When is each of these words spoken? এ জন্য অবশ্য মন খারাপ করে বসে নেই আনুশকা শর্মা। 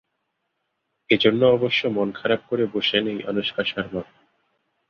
এ 1.09 1.15
জন্য 1.17 1.41
অবশ্য 1.47 1.81
মন 1.87 2.07
খারাপ 2.11 2.41
করে 2.49 2.63
বসে 2.73 2.97
নেই 3.01 3.19
আনুশকা 3.23 3.63
শর্মা। 3.63 4.01